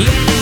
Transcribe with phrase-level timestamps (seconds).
[0.00, 0.39] Yeah.